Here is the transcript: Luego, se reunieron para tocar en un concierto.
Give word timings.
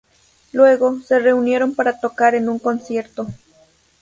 Luego, 0.51 0.99
se 1.01 1.19
reunieron 1.19 1.75
para 1.75 1.99
tocar 1.99 2.33
en 2.33 2.49
un 2.49 2.57
concierto. 2.57 3.27